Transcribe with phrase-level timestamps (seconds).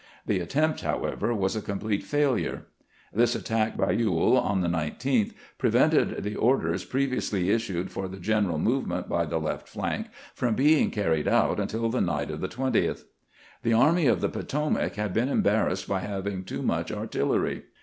[0.25, 2.65] The attempt, however, was a coBfiplete failure.
[3.15, 8.57] t'his attack by EweU on the 19th prevented the orders previously issued for the general
[8.57, 13.03] movement by the left flank from being carried out until the night of the 20th.
[13.61, 17.65] The Army of the Potomac had been embarrassed by having too much artillery.